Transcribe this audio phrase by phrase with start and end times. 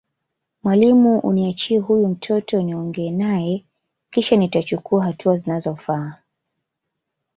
[0.63, 3.63] mwalimu uniachie huyu mtoto niongea naye
[4.11, 6.17] kisha nitachukua hatua zinazofaa